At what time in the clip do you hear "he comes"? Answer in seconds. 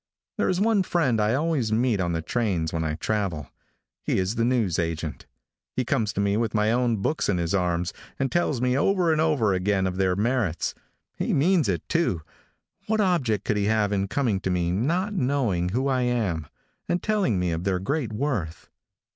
5.75-6.11